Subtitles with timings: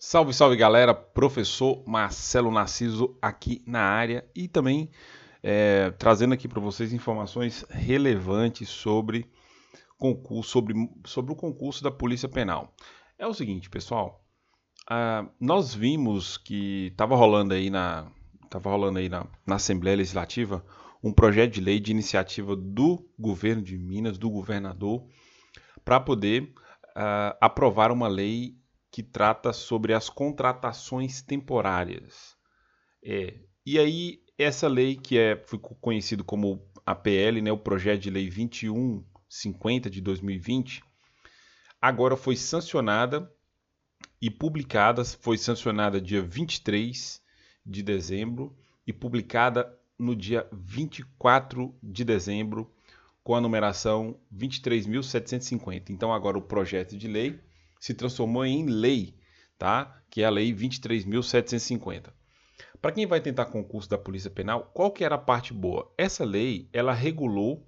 [0.00, 4.88] Salve, salve galera, professor Marcelo Narciso aqui na área e também
[5.42, 9.28] é, trazendo aqui para vocês informações relevantes sobre,
[9.98, 10.74] concurso, sobre,
[11.04, 12.72] sobre o concurso da Polícia Penal.
[13.18, 14.24] É o seguinte, pessoal,
[14.88, 18.06] uh, nós vimos que estava rolando aí na
[18.48, 20.64] tava rolando aí na, na Assembleia Legislativa
[21.02, 25.04] um projeto de lei de iniciativa do governo de Minas, do governador,
[25.84, 26.54] para poder
[26.96, 28.57] uh, aprovar uma lei
[28.90, 32.36] que trata sobre as contratações temporárias.
[33.02, 33.34] É,
[33.64, 38.10] e aí, essa lei, que é, ficou conhecido como a PL, né, o Projeto de
[38.10, 40.82] Lei 2150 de 2020,
[41.80, 43.30] agora foi sancionada
[44.20, 47.22] e publicada, foi sancionada dia 23
[47.64, 52.72] de dezembro e publicada no dia 24 de dezembro
[53.22, 55.90] com a numeração 23.750.
[55.90, 57.38] Então agora o projeto de lei
[57.78, 59.14] se transformou em lei,
[59.58, 60.00] tá?
[60.10, 62.12] Que é a lei 23.750.
[62.80, 65.92] Para quem vai tentar concurso da Polícia Penal, qual que era a parte boa?
[65.98, 67.66] Essa lei, ela regulou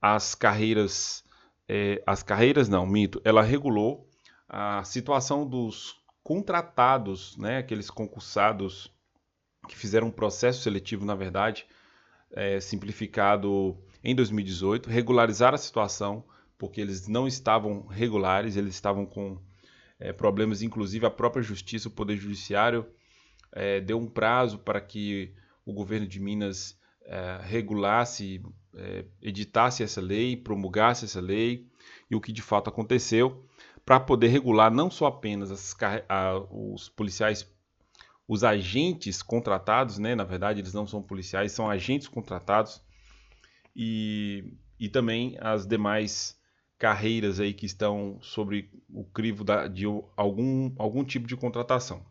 [0.00, 1.24] as carreiras,
[1.68, 4.08] é, as carreiras não, mito, ela regulou
[4.48, 8.92] a situação dos contratados, né, aqueles concursados
[9.66, 11.66] que fizeram um processo seletivo, na verdade,
[12.32, 16.24] é, simplificado em 2018, regularizaram a situação,
[16.58, 19.40] porque eles não estavam regulares, eles estavam com
[19.98, 22.86] é, problemas, inclusive a própria justiça, o Poder Judiciário,
[23.52, 25.32] é, deu um prazo para que
[25.64, 28.42] o governo de Minas é, regulasse,
[29.20, 31.66] editasse essa lei, promulgasse essa lei,
[32.10, 33.44] e o que de fato aconteceu,
[33.84, 35.74] para poder regular não só apenas as,
[36.08, 37.50] a, os policiais,
[38.26, 40.14] os agentes contratados, né?
[40.14, 42.82] na verdade eles não são policiais, são agentes contratados,
[43.74, 46.37] e, e também as demais
[46.78, 49.84] carreiras aí que estão sobre o crivo da, de
[50.16, 52.06] algum, algum tipo de contratação.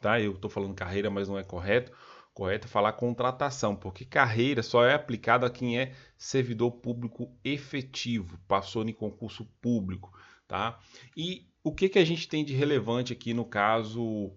[0.00, 0.18] Tá?
[0.18, 1.92] Eu estou falando carreira, mas não é correto.
[2.32, 8.38] Correto é falar contratação, porque carreira só é aplicada a quem é servidor público efetivo,
[8.48, 10.10] passou em concurso público.
[10.48, 10.78] Tá?
[11.14, 14.32] E o que, que a gente tem de relevante aqui no caso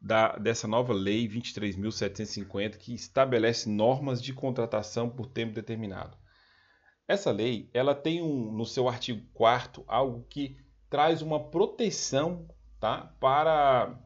[0.00, 6.16] da, dessa nova lei 23.750 que estabelece normas de contratação por tempo determinado?
[7.06, 10.56] Essa lei, ela tem um, no seu artigo 4 algo que
[10.88, 12.48] traz uma proteção,
[12.80, 13.14] tá?
[13.20, 13.98] Para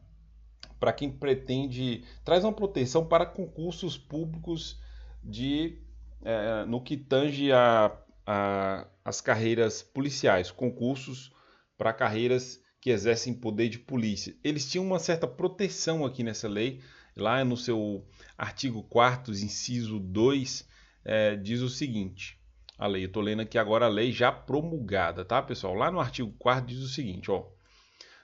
[0.79, 4.79] para quem pretende, traz uma proteção para concursos públicos
[5.21, 5.77] de
[6.23, 11.33] é, no que tange a, a, as carreiras policiais, concursos
[11.77, 14.35] para carreiras que exercem poder de polícia.
[14.41, 16.81] Eles tinham uma certa proteção aqui nessa lei,
[17.15, 18.07] lá no seu
[18.37, 20.65] artigo 4 inciso 2,
[21.03, 22.38] é, diz o seguinte:
[22.79, 23.03] a lei.
[23.03, 25.73] Eu estou lendo aqui agora a lei já promulgada, tá, pessoal?
[25.73, 27.45] Lá no artigo 4 diz o seguinte, ó.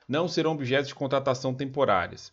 [0.08, 2.32] Não serão objetos de contratação temporárias.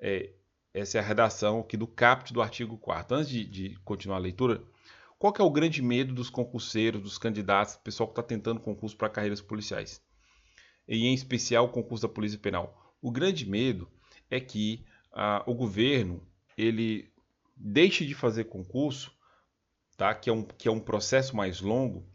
[0.00, 0.30] É,
[0.74, 4.20] essa é a redação aqui do caput do artigo 4 Antes de, de, continuar a
[4.20, 4.62] leitura,
[5.18, 8.60] qual que é o grande medo dos concurseiros, dos candidatos, do pessoal que está tentando
[8.60, 10.02] concurso para carreiras policiais?
[10.88, 12.96] E em especial o concurso da Polícia Penal.
[13.00, 13.88] O grande medo
[14.30, 16.26] é que ah, o governo
[16.56, 17.12] ele
[17.56, 19.12] deixe de fazer concurso
[20.00, 20.14] tá?
[20.14, 22.08] que, é um, que é um processo mais longo,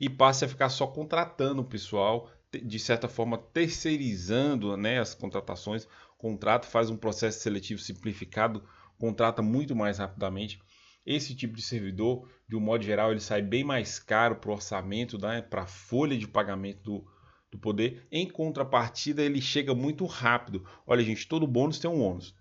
[0.00, 5.86] e passe a ficar só contratando o pessoal, de certa forma terceirizando né, as contratações.
[6.18, 8.64] contrato faz um processo seletivo simplificado,
[8.98, 10.60] contrata muito mais rapidamente.
[11.06, 14.54] Esse tipo de servidor, de um modo geral, ele sai bem mais caro para o
[14.54, 17.06] orçamento, né, para a folha de pagamento do,
[17.52, 18.08] do poder.
[18.10, 20.66] Em contrapartida, ele chega muito rápido.
[20.84, 22.34] Olha, gente, todo bônus tem um ônus.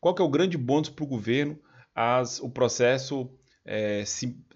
[0.00, 1.58] Qual que é o grande bônus para o governo?
[1.92, 3.37] As, o processo
[3.70, 4.02] é,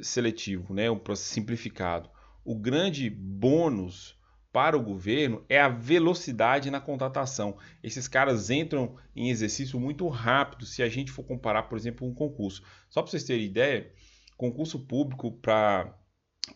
[0.00, 2.08] seletivo, né, um processo simplificado.
[2.42, 4.18] O grande bônus
[4.50, 7.58] para o governo é a velocidade na contratação.
[7.82, 12.14] Esses caras entram em exercício muito rápido se a gente for comparar, por exemplo, um
[12.14, 12.62] concurso.
[12.88, 13.92] Só para vocês terem ideia,
[14.36, 15.94] concurso público para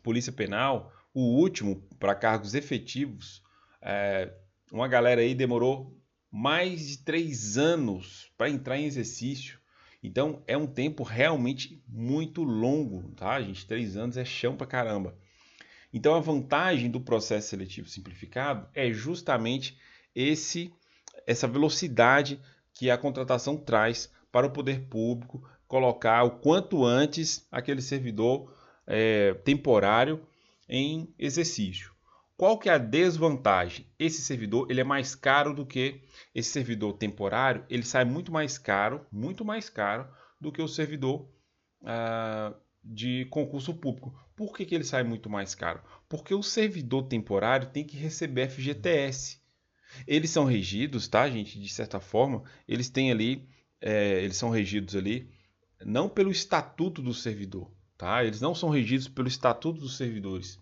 [0.03, 3.43] Polícia Penal, o último para cargos efetivos,
[3.83, 4.33] é,
[4.72, 5.95] uma galera aí demorou
[6.30, 9.59] mais de três anos para entrar em exercício.
[10.03, 13.66] Então é um tempo realmente muito longo, tá, gente?
[13.66, 15.16] Três anos é chão pra caramba.
[15.93, 19.78] Então a vantagem do processo seletivo simplificado é justamente
[20.15, 20.72] esse
[21.27, 22.41] essa velocidade
[22.72, 28.54] que a contratação traz para o poder público colocar o quanto antes aquele servidor
[28.87, 30.25] é, temporário
[30.69, 31.96] em exercício.
[32.36, 33.86] Qual que é a desvantagem?
[33.98, 36.03] Esse servidor ele é mais caro do que
[36.34, 37.65] esse servidor temporário.
[37.68, 40.06] Ele sai muito mais caro, muito mais caro
[40.38, 41.28] do que o servidor
[41.83, 42.54] ah,
[42.84, 44.15] de concurso público.
[44.36, 45.80] Por que, que ele sai muito mais caro?
[46.09, 49.41] Porque o servidor temporário tem que receber FGTS.
[50.06, 51.59] Eles são regidos, tá, gente?
[51.59, 53.48] De certa forma, eles têm ali,
[53.80, 55.30] é, eles são regidos ali
[55.84, 58.24] não pelo estatuto do servidor, tá?
[58.24, 60.60] Eles não são regidos pelo estatuto dos servidores.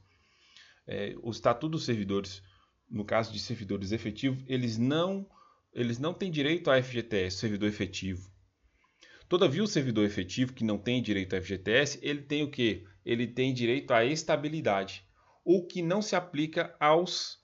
[0.86, 2.42] É, o estatuto dos servidores,
[2.90, 5.26] no caso de servidores efetivos, eles não,
[5.72, 8.30] eles não têm direito a FGTS, servidor efetivo.
[9.28, 12.84] Todavia, o servidor efetivo que não tem direito a FGTS, ele tem o quê?
[13.04, 15.06] Ele tem direito à estabilidade,
[15.44, 17.38] o que não se aplica aos,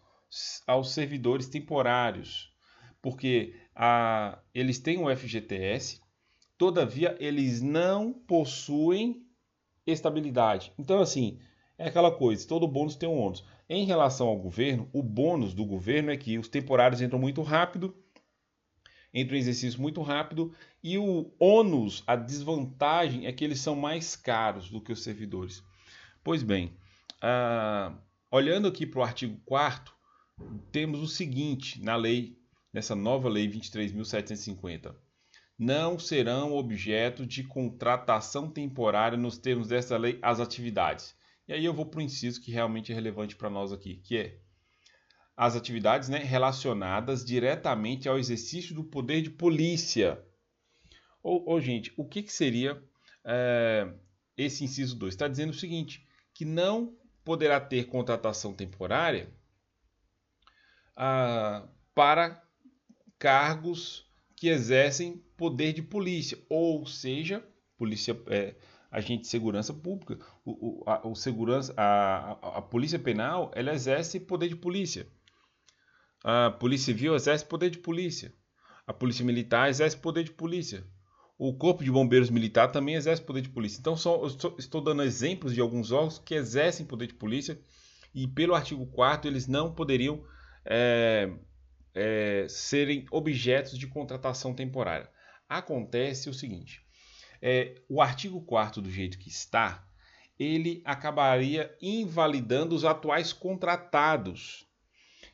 [0.66, 2.52] aos servidores temporários,
[3.00, 6.00] porque a, eles têm o FGTS,
[6.58, 9.26] todavia eles não possuem
[9.86, 10.72] estabilidade.
[10.78, 11.38] Então, assim,
[11.80, 13.42] é aquela coisa, todo bônus tem um ônus.
[13.66, 17.96] Em relação ao governo, o bônus do governo é que os temporários entram muito rápido,
[19.14, 20.52] entram em exercício muito rápido,
[20.84, 25.64] e o ônus, a desvantagem, é que eles são mais caros do que os servidores.
[26.22, 26.76] Pois bem,
[27.22, 27.94] ah,
[28.30, 29.94] olhando aqui para o artigo 4
[30.70, 32.36] temos o seguinte na lei,
[32.70, 34.94] nessa nova lei 23.750
[35.58, 41.14] não serão objeto de contratação temporária nos termos dessa lei as atividades.
[41.50, 44.16] E aí eu vou para o inciso que realmente é relevante para nós aqui, que
[44.16, 44.38] é
[45.36, 50.24] as atividades né, relacionadas diretamente ao exercício do poder de polícia.
[51.20, 52.80] Ou, ou gente, o que, que seria
[53.24, 53.92] é,
[54.36, 55.12] esse inciso 2?
[55.12, 59.28] Está dizendo o seguinte, que não poderá ter contratação temporária
[60.94, 62.40] ah, para
[63.18, 67.44] cargos que exercem poder de polícia, ou seja,
[67.76, 68.54] polícia, é,
[68.90, 73.72] agente de segurança pública, o, o, a, o segurança, a, a, a, polícia penal, ela
[73.72, 75.06] exerce poder de polícia,
[76.24, 78.34] a polícia civil exerce poder de polícia,
[78.86, 80.84] a polícia militar exerce poder de polícia,
[81.38, 83.78] o corpo de bombeiros militar também exerce poder de polícia.
[83.80, 87.58] Então, só, estou, estou dando exemplos de alguns órgãos que exercem poder de polícia
[88.14, 90.22] e pelo artigo 4 eles não poderiam
[90.66, 91.30] é,
[91.94, 95.08] é, serem objetos de contratação temporária.
[95.48, 96.84] Acontece o seguinte:
[97.40, 99.86] é, o artigo 4 do jeito que está,
[100.38, 104.66] ele acabaria invalidando os atuais contratados.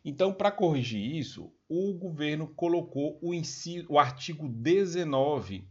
[0.04, 5.68] Então, para corrigir isso, o governo colocou o, inciso, o artigo 19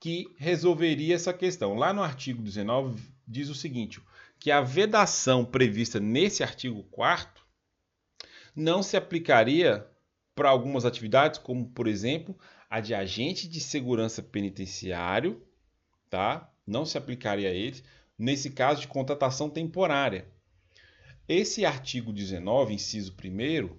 [0.00, 1.74] que resolveria essa questão.
[1.74, 4.00] Lá no artigo 19 diz o seguinte:
[4.38, 7.42] que a vedação prevista nesse artigo 4
[8.54, 9.88] não se aplicaria
[10.34, 15.42] para algumas atividades, como por exemplo a de agente de segurança penitenciário,
[16.10, 16.50] tá?
[16.66, 17.82] Não se aplicaria a eles
[18.18, 20.26] nesse caso de contratação temporária.
[21.28, 23.70] Esse artigo 19, inciso 1,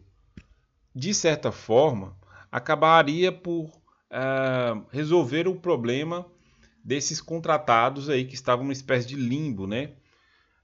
[0.94, 2.18] de certa forma,
[2.52, 6.26] acabaria por uh, resolver o problema
[6.84, 9.92] desses contratados aí que estavam numa espécie de limbo, né?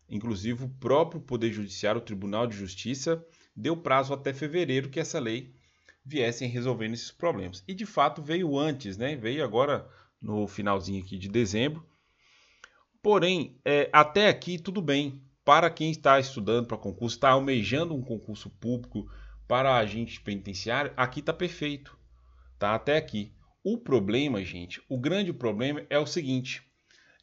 [0.10, 3.26] Inclusive o próprio Poder Judiciário, o Tribunal de Justiça,
[3.56, 5.54] deu prazo até fevereiro que essa lei
[6.04, 7.64] viessem resolvendo esses problemas.
[7.68, 9.16] E de fato veio antes, né?
[9.16, 9.88] Veio agora
[10.22, 11.86] no finalzinho aqui de dezembro.
[13.02, 15.22] Porém, é, até aqui tudo bem.
[15.44, 19.10] Para quem está estudando para concurso, está almejando um concurso público
[19.48, 21.98] para agente penitenciário, aqui está perfeito.
[22.60, 23.34] Tá até aqui.
[23.64, 26.64] O problema, gente, o grande problema é o seguinte: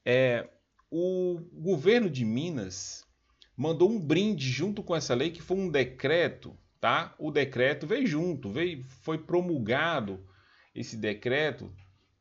[0.04, 0.48] é,
[0.90, 3.06] o governo de Minas
[3.56, 7.14] mandou um brinde junto com essa lei, que foi um decreto tá?
[7.18, 10.26] O decreto veio junto, veio, foi promulgado
[10.74, 11.70] esse decreto,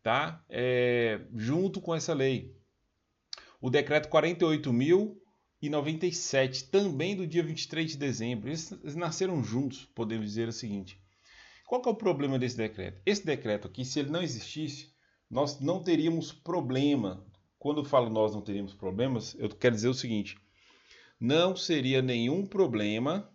[0.02, 0.44] tá?
[0.50, 2.56] É, junto com essa lei.
[3.62, 8.50] O decreto 48.097, também do dia 23 de dezembro.
[8.50, 11.00] Eles, eles nasceram juntos, podemos dizer o seguinte.
[11.66, 13.02] Qual é o problema desse decreto?
[13.06, 14.96] Esse decreto aqui, se ele não existisse,
[15.30, 17.26] nós não teríamos problema.
[17.60, 20.38] Quando eu falo nós não teríamos problemas, eu quero dizer o seguinte:
[21.20, 23.30] não seria nenhum problema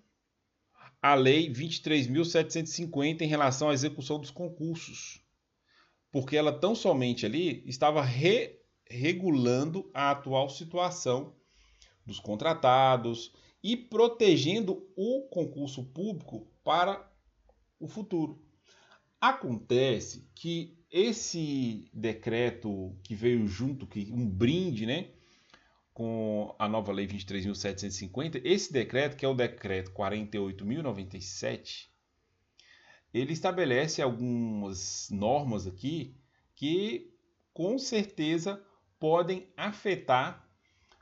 [1.03, 5.21] a Lei 23.750 em relação à execução dos concursos,
[6.13, 11.35] porque ela tão somente ali estava re regulando a atual situação
[12.07, 13.33] dos contratados
[13.63, 17.11] e protegendo o concurso público para
[17.81, 18.41] o futuro.
[19.21, 25.11] Acontece que esse decreto que veio junto, que um brinde, né,
[25.93, 31.89] com a nova Lei 23.750, esse decreto, que é o decreto 48.097,
[33.13, 36.17] ele estabelece algumas normas aqui
[36.55, 37.13] que
[37.53, 38.63] com certeza
[38.99, 40.49] podem afetar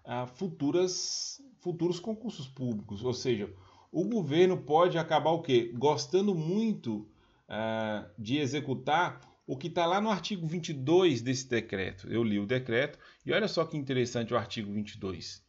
[0.04, 3.04] ah, futuras, futuros concursos públicos.
[3.04, 3.52] Ou seja,
[3.92, 5.72] o governo pode acabar o quê?
[5.76, 7.06] Gostando muito
[7.48, 9.20] ah, de executar
[9.50, 12.06] o que está lá no artigo 22 desse decreto.
[12.08, 15.42] Eu li o decreto e olha só que interessante o artigo 22.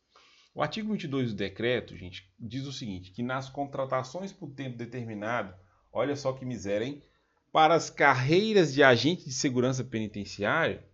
[0.55, 5.53] O artigo 22 do decreto, gente, diz o seguinte, que nas contratações por tempo determinado
[5.93, 7.03] Olha só que miséria, hein?
[7.51, 10.87] Para as carreiras de agente de segurança penitenciária,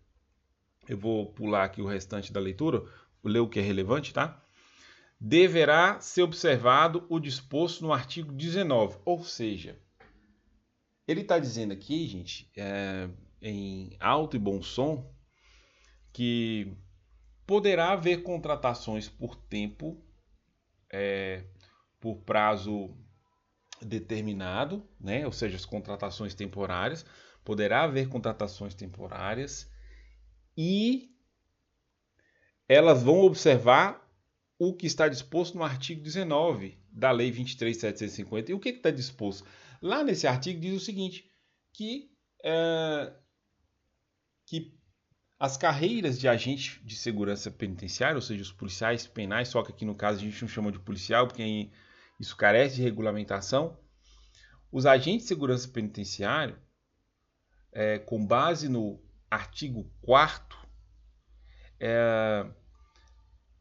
[0.89, 2.83] eu vou pular aqui o restante da leitura,
[3.23, 4.43] ler o que é relevante, tá?
[5.19, 9.79] Deverá ser observado o disposto no artigo 19, ou seja,
[11.07, 13.09] ele está dizendo aqui, gente, é,
[13.41, 15.09] em alto e bom som,
[16.11, 16.75] que
[17.45, 20.03] poderá haver contratações por tempo,
[20.91, 21.45] é,
[21.99, 22.93] por prazo
[23.81, 25.25] determinado, né?
[25.25, 27.05] ou seja, as contratações temporárias,
[27.43, 29.71] poderá haver contratações temporárias
[30.57, 31.15] e
[32.67, 34.05] elas vão observar
[34.59, 38.49] o que está disposto no artigo 19 da Lei 23.750.
[38.49, 39.47] E o que está disposto?
[39.81, 41.29] Lá nesse artigo diz o seguinte,
[41.73, 42.11] que,
[42.43, 43.13] é,
[44.45, 44.77] que
[45.39, 49.85] as carreiras de agente de segurança penitenciária, ou seja, os policiais penais, só que aqui
[49.85, 51.69] no caso a gente não chama de policial, porque
[52.19, 53.77] isso carece de regulamentação.
[54.71, 56.59] Os agentes de segurança penitenciária,
[57.71, 60.57] é, com base no artigo 4
[61.79, 62.49] é,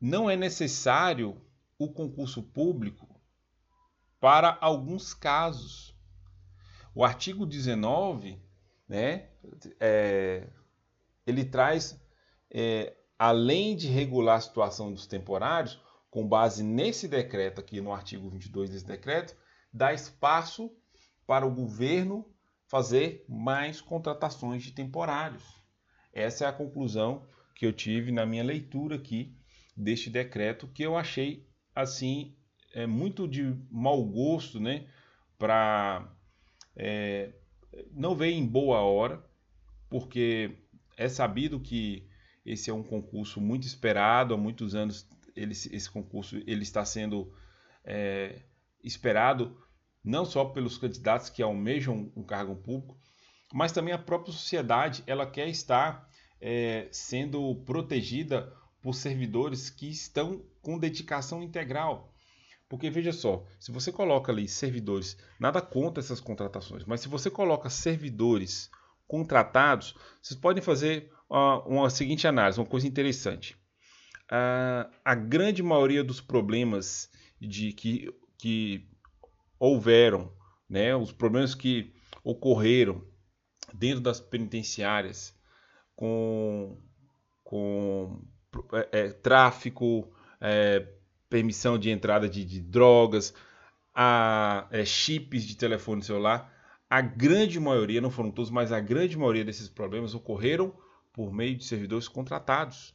[0.01, 1.41] não é necessário
[1.79, 3.21] o concurso público
[4.21, 5.96] para alguns casos.
[6.97, 8.41] O artigo 19,
[8.89, 9.29] né,
[9.79, 10.49] é,
[11.27, 12.03] ele traz,
[12.51, 15.79] é, além de regular a situação dos temporários,
[16.11, 19.37] com base nesse decreto aqui, no artigo 22 desse decreto,
[19.71, 20.75] dá espaço
[21.27, 22.25] para o governo
[22.67, 25.45] fazer mais contratações de temporários.
[26.15, 29.37] Essa é a conclusão que eu tive na minha leitura aqui
[29.77, 32.35] deste decreto, que eu achei assim
[32.73, 34.87] é muito de mau gosto, né?
[35.39, 36.16] Para
[36.77, 37.33] é,
[37.93, 39.25] não veio em boa hora,
[39.89, 40.57] porque
[40.97, 42.09] é sabido que
[42.45, 45.09] esse é um concurso muito esperado há muitos anos.
[45.35, 47.33] Ele, esse concurso ele está sendo
[47.85, 48.43] é,
[48.83, 49.61] esperado
[50.05, 52.97] não só pelos candidatos que almejam um cargo público,
[53.53, 56.09] mas também a própria sociedade ela quer estar
[56.41, 62.13] é, sendo protegida por servidores que estão com dedicação integral.
[62.69, 67.31] Porque veja só, se você coloca ali servidores, nada contra essas contratações, mas se você
[67.31, 68.71] coloca servidores
[69.07, 73.55] contratados, vocês podem fazer uh, uma seguinte análise, uma coisa interessante.
[74.25, 77.09] Uh, a grande maioria dos problemas
[77.41, 78.89] de que, que
[79.59, 80.33] houveram,
[80.69, 81.95] né, os problemas que
[82.25, 83.07] ocorreram
[83.73, 85.39] dentro das penitenciárias
[85.95, 86.77] com,
[87.45, 88.21] com
[88.73, 90.96] é, é, tráfico, é,
[91.29, 93.35] permissão de entrada de, de drogas,
[93.95, 96.53] a, é, chips de telefone celular.
[96.89, 100.73] A grande maioria, não foram todos, mas a grande maioria desses problemas ocorreram
[101.13, 102.95] por meio de servidores contratados.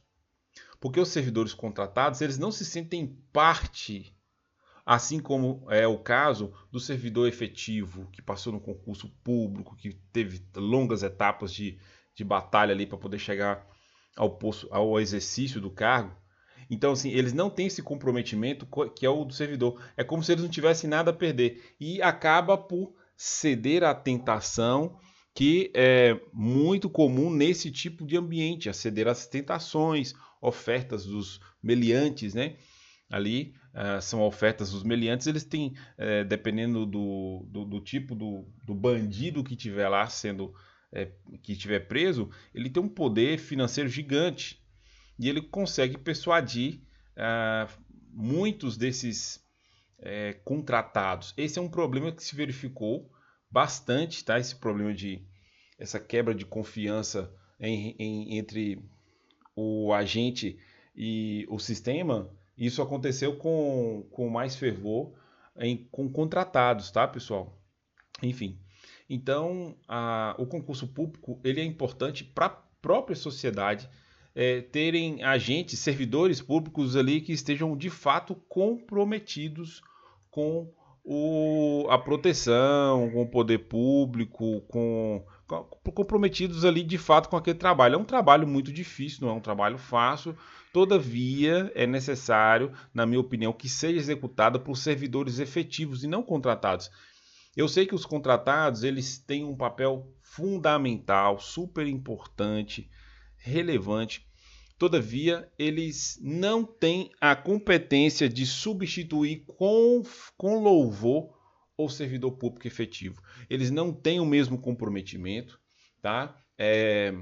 [0.80, 4.16] Porque os servidores contratados, eles não se sentem parte,
[4.84, 10.44] assim como é o caso do servidor efetivo, que passou no concurso público, que teve
[10.56, 11.78] longas etapas de,
[12.14, 13.66] de batalha ali para poder chegar
[14.16, 16.16] ao, posto, ao exercício do cargo.
[16.70, 19.80] Então, assim, eles não têm esse comprometimento que é o do servidor.
[19.96, 21.74] É como se eles não tivessem nada a perder.
[21.80, 24.98] E acaba por ceder à tentação
[25.34, 32.56] que é muito comum nesse tipo de ambiente, ceder às tentações, ofertas dos meliantes, né?
[33.10, 38.46] Ali uh, são ofertas dos meliantes, eles têm, uh, dependendo do, do, do tipo do,
[38.64, 40.52] do, bandido que tiver lá sendo
[40.90, 41.10] é,
[41.42, 44.61] que estiver preso, ele tem um poder financeiro gigante
[45.22, 46.80] e ele consegue persuadir
[47.16, 47.68] ah,
[48.12, 49.40] muitos desses
[50.00, 51.32] é, contratados.
[51.36, 53.08] Esse é um problema que se verificou
[53.48, 54.40] bastante, tá?
[54.40, 55.24] Esse problema de
[55.78, 58.84] essa quebra de confiança em, em, entre
[59.54, 60.58] o agente
[60.94, 62.28] e o sistema.
[62.58, 65.14] Isso aconteceu com, com mais fervor
[65.56, 67.56] em, com contratados, tá, pessoal?
[68.20, 68.58] Enfim,
[69.08, 73.88] então, a, o concurso público ele é importante para a própria sociedade
[74.34, 79.82] é, terem agentes, servidores públicos ali que estejam de fato comprometidos
[80.30, 80.70] com
[81.04, 87.58] o, a proteção, com o poder público, com, com, comprometidos ali de fato com aquele
[87.58, 87.96] trabalho.
[87.96, 90.36] É um trabalho muito difícil, não é um trabalho fácil.
[90.72, 96.90] Todavia, é necessário, na minha opinião, que seja executado por servidores efetivos e não contratados.
[97.54, 102.88] Eu sei que os contratados eles têm um papel fundamental, super importante,
[103.42, 104.26] relevante.
[104.78, 110.02] Todavia, eles não têm a competência de substituir com,
[110.36, 111.30] com louvor
[111.76, 113.22] o servidor público efetivo.
[113.48, 115.60] Eles não têm o mesmo comprometimento,
[116.00, 116.36] tá?
[116.58, 117.14] É,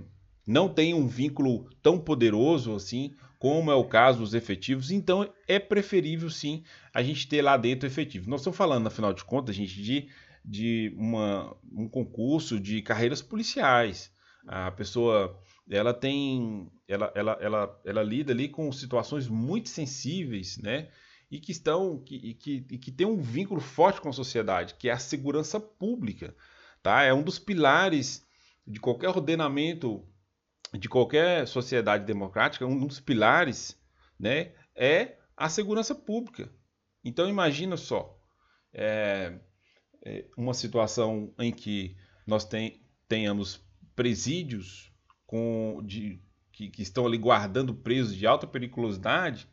[0.46, 5.58] não tem um vínculo tão poderoso assim como é o caso dos efetivos, então é
[5.58, 6.62] preferível sim
[6.92, 8.28] a gente ter lá dentro efetivo.
[8.28, 10.08] Nós estamos falando, afinal de contas, gente, de
[10.44, 14.12] de uma, um concurso de carreiras policiais.
[14.46, 15.38] A pessoa
[15.70, 20.88] ela tem ela, ela, ela, ela lida ali com situações muito sensíveis, né?
[21.30, 24.92] E que estão que, que, que tem um vínculo forte com a sociedade, que é
[24.92, 26.34] a segurança pública,
[26.82, 27.02] tá?
[27.02, 28.26] É um dos pilares
[28.66, 30.04] de qualquer ordenamento
[30.78, 33.76] de qualquer sociedade democrática, um dos pilares,
[34.18, 36.52] né, é a segurança pública.
[37.04, 38.16] Então imagina só,
[38.72, 39.40] é,
[40.04, 41.96] é uma situação em que
[42.26, 43.60] nós tem, tenhamos
[43.96, 44.89] presídios
[45.30, 46.20] com, de,
[46.50, 49.49] que, que, estão ali guardando presos de alta periculosidade,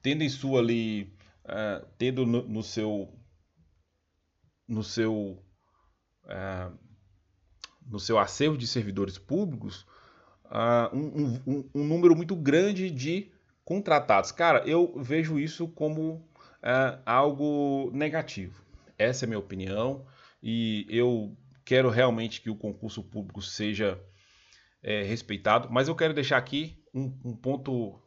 [0.00, 1.12] tendo em sua ali,
[1.46, 3.12] uh, tendo no, no, seu
[4.68, 5.42] no seu
[6.26, 6.78] uh,
[7.84, 9.84] no seu acervo de servidores públicos
[10.44, 13.32] uh, um, um, um, número muito grande de
[13.64, 14.30] contratados.
[14.30, 16.24] Cara, eu vejo isso como
[17.04, 18.64] algo negativo.
[18.96, 20.06] Essa é a minha opinião
[20.40, 24.00] e eu quero realmente que o concurso público seja
[24.84, 27.98] é, respeitado, mas eu quero deixar aqui um, um ponto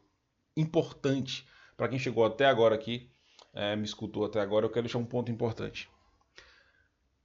[0.56, 3.12] importante para quem chegou até agora aqui,
[3.54, 5.90] é, me escutou até agora, eu quero deixar um ponto importante.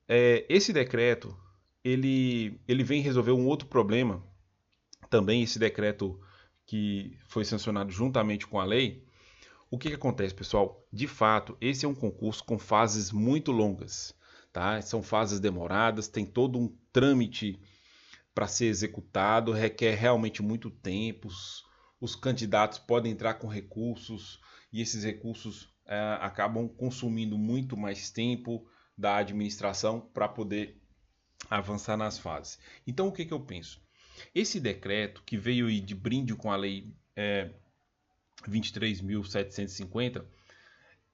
[0.09, 1.37] É, esse decreto
[1.85, 4.25] ele, ele vem resolver um outro problema,
[5.11, 6.18] também esse decreto
[6.64, 9.04] que foi sancionado juntamente com a lei.
[9.71, 10.87] O que, que acontece, pessoal?
[10.92, 14.14] De fato, esse é um concurso com fases muito longas,
[14.52, 14.80] tá?
[14.80, 17.61] São fases demoradas, tem todo um trâmite
[18.35, 21.29] para ser executado, requer realmente muito tempo.
[22.01, 24.41] Os candidatos podem entrar com recursos
[24.73, 30.81] e esses recursos é, acabam consumindo muito mais tempo da administração para poder
[31.51, 32.59] avançar nas fases.
[32.87, 33.81] Então, o que, que eu penso?
[34.35, 37.51] Esse decreto que veio de brinde com a lei é,
[38.49, 40.25] 23.750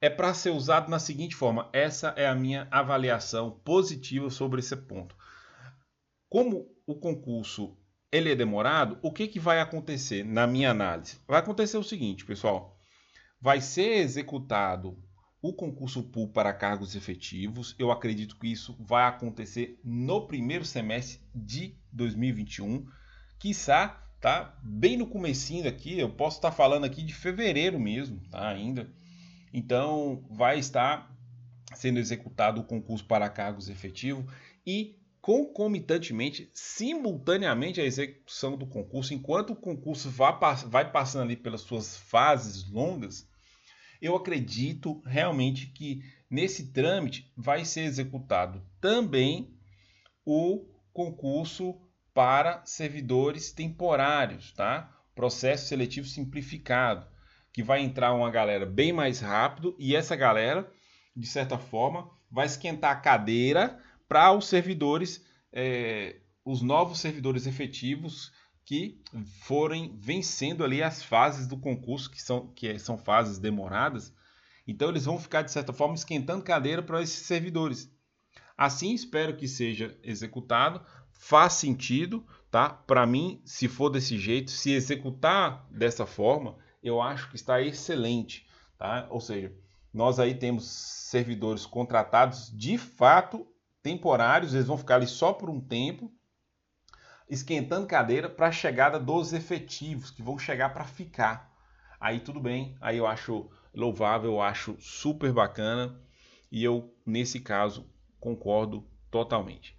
[0.00, 4.76] é para ser usado na seguinte forma: essa é a minha avaliação positiva sobre esse
[4.76, 5.16] ponto.
[6.28, 7.76] Como o concurso
[8.10, 11.18] ele é demorado, o que, que vai acontecer na minha análise?
[11.28, 12.80] Vai acontecer o seguinte, pessoal.
[13.38, 14.96] Vai ser executado
[15.42, 17.76] o concurso pool para cargos efetivos.
[17.78, 22.86] Eu acredito que isso vai acontecer no primeiro semestre de 2021.
[23.38, 24.58] Quiçá, tá?
[24.62, 28.48] Bem no comecinho aqui, eu posso estar falando aqui de fevereiro mesmo, tá?
[28.48, 28.90] Ainda.
[29.52, 31.14] Então, vai estar
[31.74, 34.24] sendo executado o concurso para cargos efetivos
[34.66, 41.96] e concomitantemente, simultaneamente à execução do concurso, enquanto o concurso vai passando ali pelas suas
[41.96, 43.28] fases longas,
[44.00, 49.54] eu acredito realmente que nesse trâmite vai ser executado também
[50.24, 51.80] o concurso
[52.14, 54.94] para servidores temporários, tá?
[55.14, 57.06] Processo seletivo simplificado,
[57.52, 60.70] que vai entrar uma galera bem mais rápido e essa galera,
[61.16, 68.32] de certa forma, vai esquentar a cadeira para os servidores, é, os novos servidores efetivos
[68.64, 69.02] que
[69.42, 74.12] forem vencendo ali as fases do concurso, que são, que são fases demoradas.
[74.66, 77.90] Então eles vão ficar, de certa forma, esquentando cadeira para esses servidores.
[78.56, 80.84] Assim espero que seja executado.
[81.12, 82.68] Faz sentido, tá?
[82.68, 88.46] Para mim, se for desse jeito, se executar dessa forma, eu acho que está excelente,
[88.76, 89.06] tá?
[89.10, 89.52] Ou seja,
[89.92, 93.46] nós aí temos servidores contratados de fato
[93.88, 96.12] temporários, eles vão ficar ali só por um tempo,
[97.26, 101.50] esquentando cadeira para a chegada dos efetivos, que vão chegar para ficar.
[101.98, 105.98] Aí tudo bem, aí eu acho louvável, eu acho super bacana
[106.52, 109.74] e eu, nesse caso, concordo totalmente.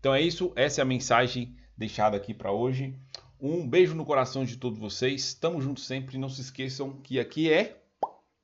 [0.00, 2.98] Então é isso, essa é a mensagem deixada aqui para hoje.
[3.40, 7.52] Um beijo no coração de todos vocês, estamos juntos sempre, não se esqueçam que aqui
[7.52, 7.80] é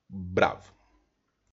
[0.08, 0.77] Bravo.